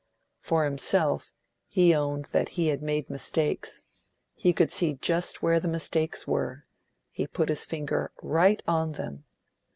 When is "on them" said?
8.67-9.25